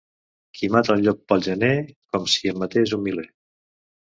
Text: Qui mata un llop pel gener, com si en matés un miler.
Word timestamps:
Qui 0.59 0.69
mata 0.75 0.93
un 0.99 1.03
llop 1.07 1.19
pel 1.33 1.45
gener, 1.49 1.69
com 2.15 2.27
si 2.37 2.53
en 2.53 2.59
matés 2.65 2.97
un 2.99 3.05
miler. 3.11 3.29